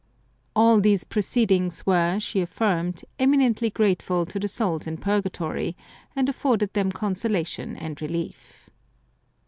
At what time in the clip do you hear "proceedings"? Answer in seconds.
1.03-1.85